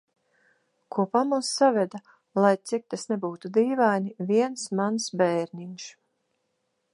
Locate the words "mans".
4.81-5.07